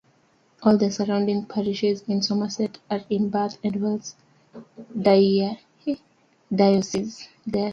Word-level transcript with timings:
All 0.63 0.77
the 0.79 0.89
surrounding 0.89 1.45
parishes 1.45 2.01
in 2.07 2.23
Somerset 2.23 2.79
are 2.89 3.01
in 3.11 3.29
Bath 3.29 3.59
and 3.63 3.75
Wells 3.75 4.15
diocese. 4.99 5.59